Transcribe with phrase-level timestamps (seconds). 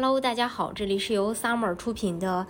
[0.00, 2.46] Hello，大家好，这里是由 Summer 出品的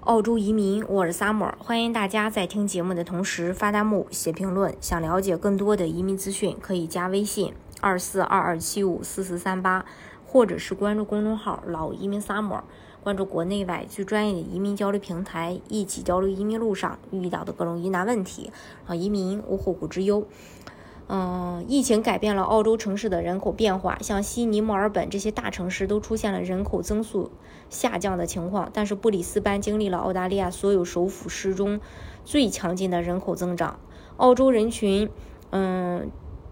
[0.00, 4.74] 澳洲移民，我是 Summer，欢迎大家在听节目的同时发弹幕、写评论。
[4.80, 9.86] 想了解更多的移民资讯，可以加微信二四二二七五四四三八，
[10.26, 12.62] 或者是关注公众号“老移民 Summer”，
[13.04, 18.50] 关注国内外最专业的移民交流平台，一起交流移民路上遇到的各种疑难问题，
[18.88, 20.26] 让移民无后顾之忧。
[21.08, 27.30] 嗯，疫情改变了澳洲城市的人口变化，像悉尼、墨尔本这些大城市都出现了人口增速
[27.68, 28.70] 下降的情况。
[28.72, 31.80] 但是布里斯班经历了澳大利亚所有首府市中
[32.24, 33.78] 最强劲的人口增长。
[34.16, 35.10] 澳洲人群，
[35.50, 36.10] 嗯，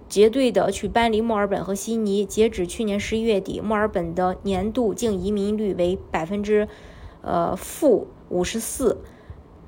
[0.08, 2.27] 结队的去搬离墨尔本和悉尼。
[2.27, 6.69] 截止去年十一月底，墨尔本的年度净移民率为百分之，
[7.22, 8.98] 呃，负五十四。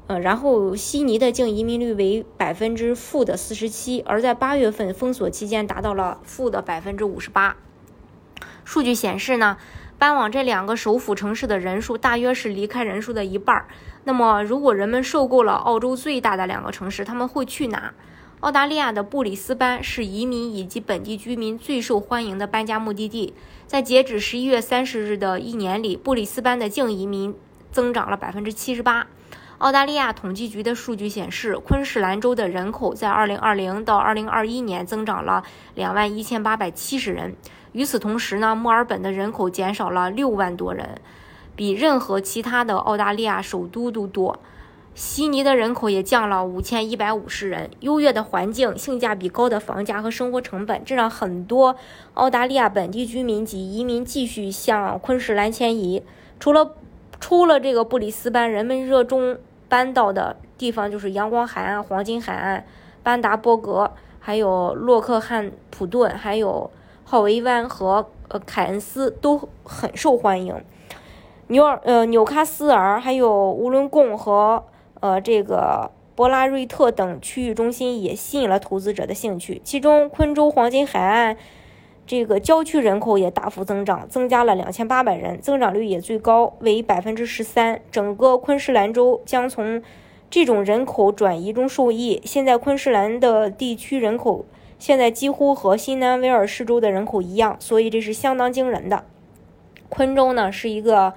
[0.09, 7.57] 呃，然后悉尼的净移民率为百分之负的四十七，而在八月份封锁期间达到了负的百分之五十八。
[8.65, 9.57] 数据显示呢，
[9.99, 13.67] 搬往这两个首府城市的人数大约是离开人数的一半儿。
[14.05, 17.95] 那么，如果人们受够了澳洲最大的两个城市，他们会去哪？
[18.41, 23.33] 澳大利亚的布里斯班是移民以及本地居民最受欢迎的搬家目的地。
[23.69, 27.33] 在截止十一月三十日的一年里，布里斯班的净移民
[27.71, 29.07] 增长了百分之七十八。
[29.63, 35.45] 澳大利亚统计局的数据显示，昆士兰州的人口在2020到2021年增长了
[35.77, 37.37] 2万1870人。
[37.71, 41.01] 与此同时呢，墨尔本的人口减少了6万多人，
[41.55, 44.41] 比任何其他的澳大利亚首都都多。
[44.97, 47.71] 悉尼的人口也降了5150人。
[47.79, 51.77] 优越的环境、性价比高的房价和生活成本，这让很多
[52.15, 56.03] 澳大利亚本地居民及移民继续向昆士兰迁移。
[56.41, 56.75] 除了
[57.21, 59.39] 除了这个布里斯班，人们热衷。
[59.73, 62.63] 搬到的地方就是阳光海岸、黄金海岸、
[63.03, 66.71] 班达波格，还有洛克汉普顿，还有
[67.05, 70.63] 浩维湾和呃凯恩斯都很受欢迎。
[71.47, 74.63] 纽尔呃纽卡斯尔，还有乌伦贡和
[75.01, 79.63] 呃这个博拉瑞特等区域中心也吸引了投资者的兴趣。
[79.65, 81.39] 其中，昆州黄金海岸。
[82.13, 87.81] 这个郊区人口也大幅增长，增加了两千八百人，增长率也最高为百分之十三。
[87.91, 89.83] 整个昆士兰州将从
[90.29, 92.21] 这种人口转移中受益。
[92.27, 94.45] 现在昆士兰的地区人口
[94.79, 99.07] 现在几乎和新南威尔士州的人口一样，所以这是相当惊人的。
[99.89, 101.15] 昆州呢是一个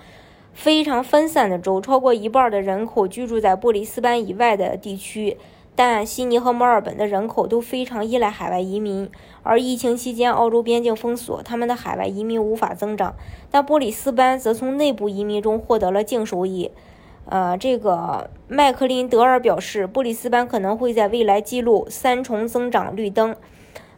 [0.54, 5.36] 非常分散的州，超过一半的人口居住在布里斯班以外的地区。
[5.76, 9.10] 但悉尼和墨尔本的人口都非常依赖海外移民，
[9.44, 13.14] 而疫情期间澳洲边境封锁，他们的海外移民无法增长。
[13.52, 16.72] 但布里斯班则从内部移民中获得了净收益。
[17.28, 23.36] 呃，这个麦克林德尔表示，布里斯班可能会在未来记录三重增长绿灯，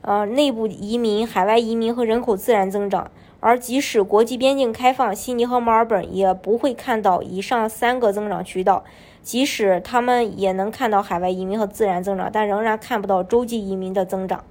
[0.01, 3.11] 呃，内部移民、海外移民和人口自然增长。
[3.39, 8.83] 而即使国际边境开放，悉尼和墨尔本也不会看到以上三个增长渠道。
[9.21, 14.43] 即使他们也能看到海外移民和自然增长，但仍然看不到洲际移民的增长。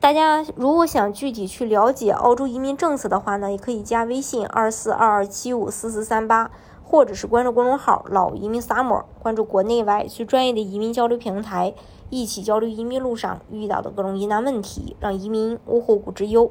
[0.00, 6.50] 大家如果想具体去了解澳洲移民政策的话呢，也可以加微信二四二二七五四四三八，
[6.82, 11.72] 或者是关注公众号“老移民 summer”，关注国内外最专业的移民交流平台，
[12.10, 16.50] 一起交流移民路上遇到的各种疑难问题，让移民无后顾之忧。